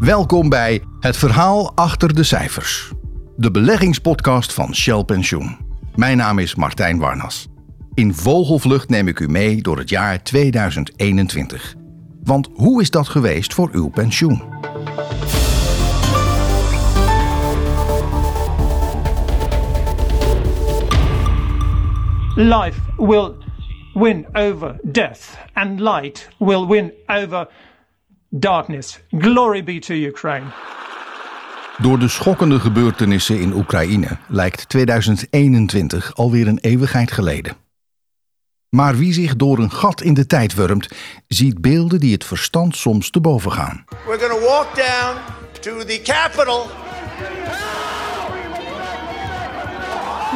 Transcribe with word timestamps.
Welkom 0.00 0.48
bij 0.48 0.82
Het 1.00 1.16
Verhaal 1.16 1.72
Achter 1.74 2.14
de 2.14 2.22
Cijfers, 2.22 2.92
de 3.36 3.50
beleggingspodcast 3.50 4.52
van 4.52 4.74
Shell 4.74 5.04
Pensioen. 5.04 5.56
Mijn 5.94 6.16
naam 6.16 6.38
is 6.38 6.54
Martijn 6.54 6.98
Warnas. 6.98 7.48
In 7.94 8.14
vogelvlucht 8.14 8.88
neem 8.88 9.08
ik 9.08 9.18
u 9.18 9.28
mee 9.28 9.62
door 9.62 9.78
het 9.78 9.88
jaar 9.88 10.22
2021. 10.22 11.74
Want 12.22 12.48
hoe 12.54 12.80
is 12.80 12.90
dat 12.90 13.08
geweest 13.08 13.54
voor 13.54 13.68
uw 13.72 13.88
pensioen? 13.88 14.42
Life 22.34 22.80
will 22.96 23.32
win 23.94 24.26
over 24.32 24.80
death, 24.82 25.38
and 25.52 25.80
light 25.80 26.28
will 26.38 26.66
win 26.66 26.92
over 27.06 27.48
darkness. 28.28 29.00
Glory 29.10 29.64
be 29.64 29.78
to 29.78 29.94
Ukraine. 29.94 30.46
Door 31.78 31.98
de 31.98 32.08
schokkende 32.08 32.60
gebeurtenissen 32.60 33.40
in 33.40 33.52
Oekraïne 33.52 34.18
lijkt 34.28 34.68
2021 34.68 36.14
alweer 36.14 36.48
een 36.48 36.58
eeuwigheid 36.58 37.12
geleden. 37.12 37.56
Maar 38.68 38.96
wie 38.96 39.12
zich 39.12 39.36
door 39.36 39.58
een 39.58 39.70
gat 39.70 40.00
in 40.00 40.14
de 40.14 40.26
tijd 40.26 40.54
wurmt, 40.54 40.88
ziet 41.26 41.60
beelden 41.60 42.00
die 42.00 42.12
het 42.12 42.24
verstand 42.24 42.76
soms 42.76 43.10
te 43.10 43.20
boven 43.20 43.52
gaan. 43.52 43.84
We're 44.06 44.18
going 44.18 44.40
to 44.40 44.46
walk 44.46 44.74
down 44.74 45.16
to 45.60 45.84
the 45.84 46.00
Capitol. 46.02 46.66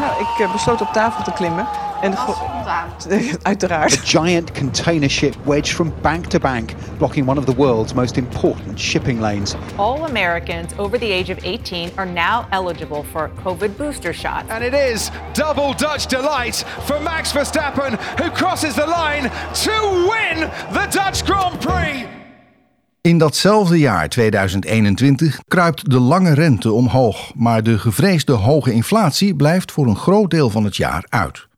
Nou, 0.00 0.20
ik 0.20 0.46
eh, 0.46 0.52
besloot 0.52 0.80
op 0.80 0.92
tafel 0.92 1.24
te 1.24 1.32
klimmen. 1.32 1.66
En 2.02 2.14
uiteraard. 3.42 3.92
A 3.92 4.04
giant 4.04 4.52
container 4.52 5.10
ship 5.10 5.36
wedged 5.44 5.74
from 5.74 5.92
bank 6.00 6.26
to 6.26 6.38
bank, 6.38 6.74
blocking 6.98 7.28
one 7.28 7.38
of 7.38 7.44
the 7.44 7.54
world's 7.54 7.94
most 7.94 8.16
important 8.16 8.80
shipping 8.80 9.20
lanes. 9.20 9.54
All 9.76 10.04
Americans 10.04 10.72
over 10.78 10.98
the 10.98 11.12
age 11.12 11.32
of 11.32 11.38
18 11.44 11.90
are 11.96 12.10
now 12.10 12.46
eligible 12.50 13.04
for 13.10 13.30
COVID 13.44 13.76
booster 13.76 14.14
shots. 14.14 14.48
And 14.48 14.64
it 14.64 14.74
is 14.74 15.10
double 15.32 15.74
Dutch 15.74 16.06
delight 16.06 16.64
for 16.80 17.00
Max 17.00 17.32
Verstappen, 17.32 17.98
who 18.18 18.30
crosses 18.30 18.74
the 18.74 18.86
line 18.86 19.30
to 19.64 19.72
win 20.10 20.50
the 20.72 20.86
Dutch 20.90 21.24
Grand 21.24 21.58
Prix. 21.58 22.06
In 23.00 23.18
datzelfde 23.18 23.78
jaar 23.78 24.08
2021 24.08 25.40
kruipt 25.48 25.90
de 25.90 25.98
lange 25.98 26.34
rente 26.34 26.72
omhoog, 26.72 27.32
maar 27.34 27.62
de 27.62 27.78
gevreesde 27.78 28.32
hoge 28.32 28.72
inflatie 28.72 29.34
blijft 29.34 29.72
voor 29.72 29.86
een 29.86 29.96
groot 29.96 30.30
deel 30.30 30.50
van 30.50 30.64
het 30.64 30.76
jaar 30.76 31.06
uit. 31.08 31.50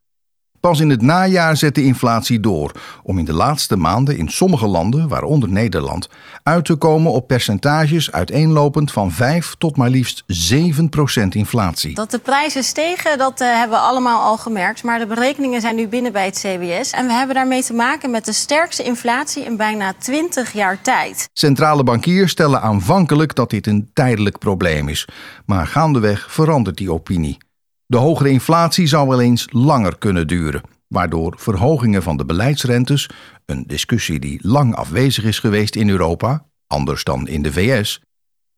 Pas 0.64 0.80
in 0.80 0.90
het 0.90 1.02
najaar 1.02 1.56
zet 1.56 1.74
de 1.74 1.84
inflatie 1.84 2.40
door, 2.40 2.72
om 3.02 3.18
in 3.18 3.24
de 3.24 3.32
laatste 3.32 3.76
maanden 3.76 4.16
in 4.16 4.28
sommige 4.28 4.66
landen, 4.66 5.08
waaronder 5.08 5.48
Nederland, 5.48 6.08
uit 6.42 6.64
te 6.64 6.74
komen 6.74 7.12
op 7.12 7.26
percentages 7.26 8.12
uiteenlopend 8.12 8.92
van 8.92 9.12
5 9.12 9.54
tot 9.58 9.76
maar 9.76 9.90
liefst 9.90 10.22
7 10.26 10.88
procent 10.88 11.34
inflatie. 11.34 11.94
Dat 11.94 12.10
de 12.10 12.18
prijzen 12.18 12.64
stegen, 12.64 13.18
dat 13.18 13.40
uh, 13.40 13.58
hebben 13.58 13.78
we 13.78 13.84
allemaal 13.84 14.22
al 14.22 14.36
gemerkt. 14.36 14.82
Maar 14.82 14.98
de 14.98 15.06
berekeningen 15.06 15.60
zijn 15.60 15.76
nu 15.76 15.88
binnen 15.88 16.12
bij 16.12 16.24
het 16.24 16.38
CBS. 16.38 16.90
En 16.90 17.06
we 17.06 17.12
hebben 17.12 17.34
daarmee 17.34 17.62
te 17.62 17.74
maken 17.74 18.10
met 18.10 18.24
de 18.24 18.32
sterkste 18.32 18.82
inflatie 18.82 19.44
in 19.44 19.56
bijna 19.56 19.92
20 19.98 20.52
jaar 20.52 20.82
tijd. 20.82 21.28
Centrale 21.32 21.82
bankiers 21.82 22.30
stellen 22.30 22.60
aanvankelijk 22.60 23.34
dat 23.34 23.50
dit 23.50 23.66
een 23.66 23.90
tijdelijk 23.92 24.38
probleem 24.38 24.88
is. 24.88 25.08
Maar 25.46 25.66
gaandeweg 25.66 26.32
verandert 26.32 26.76
die 26.76 26.92
opinie. 26.92 27.38
De 27.86 27.96
hogere 27.96 28.30
inflatie 28.30 28.86
zou 28.86 29.08
wel 29.08 29.20
eens 29.20 29.46
langer 29.50 29.98
kunnen 29.98 30.26
duren, 30.26 30.62
waardoor 30.88 31.34
verhogingen 31.36 32.02
van 32.02 32.16
de 32.16 32.24
beleidsrentes, 32.24 33.08
een 33.46 33.64
discussie 33.66 34.18
die 34.18 34.38
lang 34.42 34.74
afwezig 34.74 35.24
is 35.24 35.38
geweest 35.38 35.76
in 35.76 35.88
Europa, 35.88 36.46
anders 36.66 37.04
dan 37.04 37.28
in 37.28 37.42
de 37.42 37.52
VS, 37.52 38.00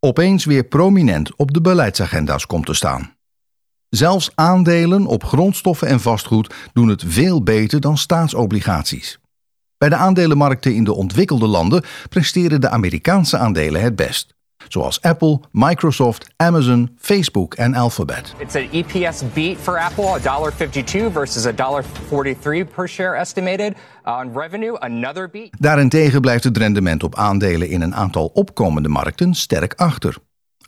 opeens 0.00 0.44
weer 0.44 0.64
prominent 0.64 1.36
op 1.36 1.52
de 1.52 1.60
beleidsagenda's 1.60 2.46
komt 2.46 2.66
te 2.66 2.74
staan. 2.74 3.14
Zelfs 3.88 4.30
aandelen 4.34 5.06
op 5.06 5.24
grondstoffen 5.24 5.88
en 5.88 6.00
vastgoed 6.00 6.54
doen 6.72 6.88
het 6.88 7.04
veel 7.06 7.42
beter 7.42 7.80
dan 7.80 7.98
staatsobligaties. 7.98 9.18
Bij 9.78 9.88
de 9.88 9.96
aandelenmarkten 9.96 10.74
in 10.74 10.84
de 10.84 10.94
ontwikkelde 10.94 11.46
landen 11.46 11.84
presteren 12.08 12.60
de 12.60 12.68
Amerikaanse 12.68 13.38
aandelen 13.38 13.80
het 13.82 13.96
best 13.96 14.35
zoals 14.68 15.00
Apple, 15.00 15.40
Microsoft, 15.50 16.26
Amazon, 16.36 16.90
Facebook 16.98 17.54
en 17.54 17.74
Alphabet. 17.74 18.34
It's 18.38 18.54
an 18.54 18.68
EPS 18.72 19.22
beat 19.32 19.58
for 19.58 19.78
Apple, 19.78 20.18
$1.52 20.20 21.12
versus 21.12 21.46
$1.43 21.46 22.74
per 22.74 22.88
share 22.88 23.16
estimated. 23.16 23.74
On 24.04 24.32
revenue, 24.38 24.78
another 24.78 25.30
beat. 25.30 25.50
Daarentegen 25.58 26.20
blijft 26.20 26.44
het 26.44 26.56
rendement 26.56 27.02
op 27.02 27.14
aandelen 27.14 27.68
in 27.68 27.82
een 27.82 27.94
aantal 27.94 28.30
opkomende 28.34 28.88
markten 28.88 29.34
sterk 29.34 29.74
achter. 29.74 30.16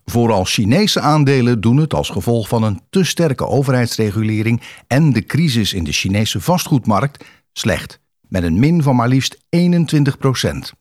Vooral 0.04 0.44
Chinese 0.44 1.00
aandelen 1.00 1.60
doen 1.60 1.76
het 1.76 1.94
als 1.94 2.08
gevolg 2.08 2.48
van 2.48 2.62
een 2.62 2.80
te 2.90 3.04
sterke 3.04 3.46
overheidsregulering 3.46 4.62
en 4.86 5.12
de 5.12 5.24
crisis 5.24 5.72
in 5.72 5.84
de 5.84 5.92
Chinese 5.92 6.40
vastgoedmarkt 6.40 7.24
slecht, 7.52 8.00
met 8.28 8.42
een 8.42 8.58
min 8.58 8.82
van 8.82 8.96
maar 8.96 9.08
liefst 9.08 9.38
21 9.48 10.18
procent. 10.18 10.72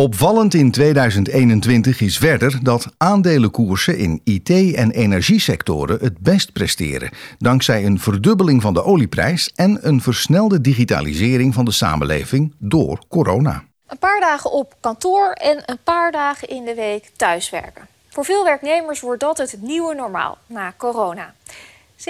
Opvallend 0.00 0.54
in 0.54 0.70
2021 0.70 2.00
is 2.00 2.18
verder 2.18 2.58
dat 2.62 2.86
aandelenkoersen 2.96 3.98
in 3.98 4.20
IT- 4.24 4.74
en 4.74 4.90
energiesectoren 4.90 5.98
het 6.00 6.18
best 6.18 6.52
presteren, 6.52 7.10
dankzij 7.38 7.84
een 7.84 7.98
verdubbeling 7.98 8.62
van 8.62 8.74
de 8.74 8.84
olieprijs 8.84 9.50
en 9.54 9.78
een 9.80 10.00
versnelde 10.00 10.60
digitalisering 10.60 11.54
van 11.54 11.64
de 11.64 11.70
samenleving 11.70 12.54
door 12.58 13.02
corona. 13.08 13.64
Een 13.86 13.98
paar 13.98 14.20
dagen 14.20 14.52
op 14.52 14.74
kantoor 14.80 15.30
en 15.32 15.62
een 15.66 15.78
paar 15.84 16.12
dagen 16.12 16.48
in 16.48 16.64
de 16.64 16.74
week 16.74 17.10
thuiswerken. 17.16 17.86
Voor 18.08 18.24
veel 18.24 18.44
werknemers 18.44 19.00
wordt 19.00 19.20
dat 19.20 19.38
het 19.38 19.56
nieuwe 19.62 19.94
normaal 19.94 20.38
na 20.46 20.72
corona. 20.76 21.34
27% 22.00 22.02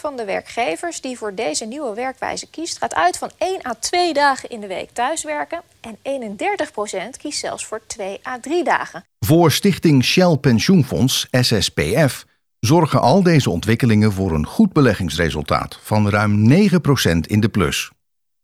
van 0.00 0.16
de 0.16 0.24
werkgevers 0.24 1.00
die 1.00 1.16
voor 1.16 1.34
deze 1.34 1.64
nieuwe 1.64 1.94
werkwijze 1.94 2.50
kiest, 2.50 2.78
gaat 2.78 2.94
uit 2.94 3.18
van 3.18 3.30
1 3.38 3.66
à 3.66 3.74
2 3.80 4.12
dagen 4.12 4.50
in 4.50 4.60
de 4.60 4.66
week 4.66 4.90
thuiswerken. 4.90 5.60
En 5.80 5.96
31% 5.96 7.16
kiest 7.18 7.38
zelfs 7.38 7.66
voor 7.66 7.80
2 7.86 8.20
à 8.26 8.38
3 8.40 8.64
dagen. 8.64 9.04
Voor 9.18 9.52
Stichting 9.52 10.04
Shell 10.04 10.36
Pensioenfonds, 10.36 11.26
SSPF, 11.30 12.24
zorgen 12.60 13.00
al 13.00 13.22
deze 13.22 13.50
ontwikkelingen 13.50 14.12
voor 14.12 14.32
een 14.32 14.46
goed 14.46 14.72
beleggingsresultaat 14.72 15.78
van 15.82 16.10
ruim 16.10 16.50
9% 16.50 17.18
in 17.26 17.40
de 17.40 17.48
plus. 17.48 17.90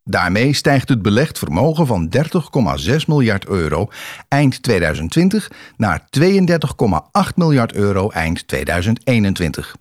Daarmee 0.04 0.52
stijgt 0.52 0.88
het 0.88 1.02
belegd 1.02 1.38
vermogen 1.38 1.86
van 1.86 2.12
30,6 2.88 2.96
miljard 3.06 3.46
euro 3.46 3.88
eind 4.28 4.62
2020 4.62 5.50
naar 5.76 6.08
32,8 6.18 7.34
miljard 7.34 7.72
euro 7.72 8.10
eind 8.10 8.48
2021. 8.48 9.76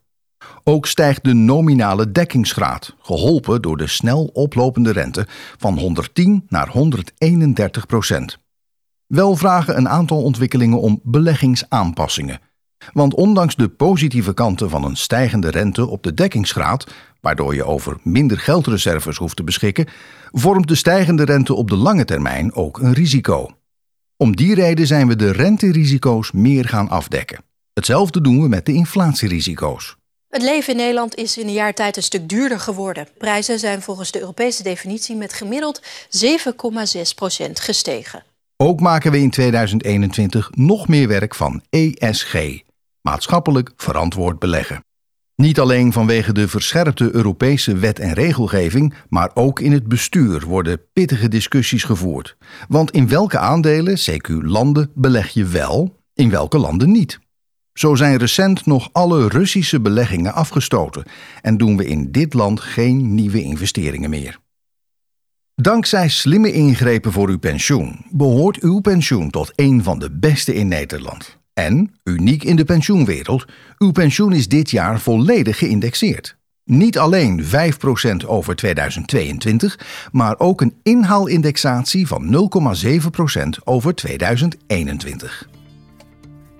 Ook 0.63 0.87
stijgt 0.87 1.23
de 1.23 1.33
nominale 1.33 2.11
dekkingsgraad, 2.11 2.95
geholpen 2.99 3.61
door 3.61 3.77
de 3.77 3.87
snel 3.87 4.23
oplopende 4.25 4.91
rente, 4.91 5.27
van 5.57 5.79
110 5.79 6.45
naar 6.47 6.69
131 6.69 7.85
procent. 7.85 8.39
Wel 9.07 9.35
vragen 9.35 9.77
een 9.77 9.89
aantal 9.89 10.23
ontwikkelingen 10.23 10.79
om 10.79 10.99
beleggingsaanpassingen. 11.03 12.39
Want 12.93 13.13
ondanks 13.13 13.55
de 13.55 13.69
positieve 13.69 14.33
kanten 14.33 14.69
van 14.69 14.83
een 14.83 14.95
stijgende 14.95 15.49
rente 15.49 15.87
op 15.87 16.03
de 16.03 16.13
dekkingsgraad, 16.13 16.91
waardoor 17.21 17.55
je 17.55 17.63
over 17.63 17.97
minder 18.03 18.39
geldreserves 18.39 19.17
hoeft 19.17 19.35
te 19.35 19.43
beschikken, 19.43 19.87
vormt 20.31 20.67
de 20.67 20.75
stijgende 20.75 21.25
rente 21.25 21.53
op 21.53 21.69
de 21.69 21.75
lange 21.75 22.05
termijn 22.05 22.53
ook 22.53 22.79
een 22.79 22.93
risico. 22.93 23.49
Om 24.17 24.35
die 24.35 24.55
reden 24.55 24.87
zijn 24.87 25.07
we 25.07 25.15
de 25.15 25.31
renterisico's 25.31 26.31
meer 26.31 26.67
gaan 26.67 26.89
afdekken. 26.89 27.39
Hetzelfde 27.73 28.21
doen 28.21 28.41
we 28.41 28.47
met 28.47 28.65
de 28.65 28.73
inflatierisico's. 28.73 29.95
Het 30.31 30.41
leven 30.41 30.73
in 30.73 30.79
Nederland 30.79 31.15
is 31.15 31.37
in 31.37 31.47
een 31.47 31.53
jaar 31.53 31.73
tijd 31.73 31.97
een 31.97 32.03
stuk 32.03 32.29
duurder 32.29 32.59
geworden. 32.59 33.07
Prijzen 33.17 33.59
zijn 33.59 33.81
volgens 33.81 34.11
de 34.11 34.19
Europese 34.19 34.63
definitie 34.63 35.15
met 35.15 35.33
gemiddeld 35.33 35.81
7,6% 35.81 37.51
gestegen. 37.51 38.23
Ook 38.57 38.79
maken 38.79 39.11
we 39.11 39.19
in 39.19 39.29
2021 39.29 40.49
nog 40.55 40.87
meer 40.87 41.07
werk 41.07 41.35
van 41.35 41.61
ESG, 41.69 42.61
maatschappelijk 43.01 43.71
verantwoord 43.75 44.39
beleggen. 44.39 44.83
Niet 45.35 45.59
alleen 45.59 45.93
vanwege 45.93 46.33
de 46.33 46.47
verscherpte 46.47 47.09
Europese 47.13 47.77
wet 47.77 47.99
en 47.99 48.13
regelgeving, 48.13 48.93
maar 49.09 49.31
ook 49.33 49.59
in 49.59 49.71
het 49.71 49.87
bestuur 49.87 50.45
worden 50.45 50.81
pittige 50.93 51.27
discussies 51.27 51.83
gevoerd. 51.83 52.37
Want 52.67 52.91
in 52.91 53.07
welke 53.07 53.37
aandelen, 53.37 53.97
CQ 53.97 54.27
landen, 54.27 54.91
beleg 54.95 55.29
je 55.29 55.45
wel, 55.45 55.95
in 56.13 56.29
welke 56.29 56.57
landen 56.57 56.91
niet? 56.91 57.19
Zo 57.73 57.95
zijn 57.95 58.17
recent 58.17 58.65
nog 58.65 58.89
alle 58.91 59.27
Russische 59.27 59.81
beleggingen 59.81 60.33
afgestoten 60.33 61.05
en 61.41 61.57
doen 61.57 61.77
we 61.77 61.85
in 61.85 62.11
dit 62.11 62.33
land 62.33 62.59
geen 62.59 63.15
nieuwe 63.15 63.41
investeringen 63.41 64.09
meer. 64.09 64.39
Dankzij 65.55 66.09
slimme 66.09 66.51
ingrepen 66.51 67.11
voor 67.11 67.29
uw 67.29 67.39
pensioen 67.39 68.05
behoort 68.09 68.59
uw 68.59 68.79
pensioen 68.79 69.29
tot 69.29 69.51
een 69.55 69.83
van 69.83 69.99
de 69.99 70.11
beste 70.11 70.53
in 70.53 70.67
Nederland. 70.67 71.37
En, 71.53 71.93
uniek 72.03 72.43
in 72.43 72.55
de 72.55 72.65
pensioenwereld, 72.65 73.45
uw 73.77 73.91
pensioen 73.91 74.33
is 74.33 74.47
dit 74.47 74.69
jaar 74.71 74.99
volledig 74.99 75.57
geïndexeerd. 75.57 76.37
Niet 76.63 76.97
alleen 76.97 77.43
5% 77.43 78.25
over 78.25 78.55
2022, 78.55 79.79
maar 80.11 80.39
ook 80.39 80.61
een 80.61 80.75
inhaalindexatie 80.83 82.07
van 82.07 82.49
0,7% 83.55 83.63
over 83.63 83.95
2021. 83.95 85.47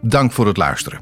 Dank 0.02 0.32
voor 0.32 0.48
het 0.48 0.58
luisteren. 0.58 1.00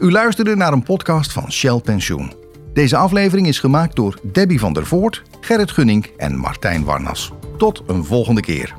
U 0.00 0.10
luisterde 0.10 0.56
naar 0.56 0.72
een 0.72 0.82
podcast 0.82 1.32
van 1.32 1.52
Shell 1.52 1.80
Pensioen. 1.80 2.32
Deze 2.72 2.96
aflevering 2.96 3.46
is 3.46 3.58
gemaakt 3.58 3.96
door 3.96 4.18
Debbie 4.22 4.58
van 4.58 4.72
der 4.72 4.86
Voort, 4.86 5.22
Gerrit 5.40 5.70
Gunning 5.70 6.06
en 6.16 6.36
Martijn 6.36 6.84
Warnas. 6.84 7.32
Tot 7.58 7.82
een 7.86 8.04
volgende 8.04 8.40
keer. 8.40 8.74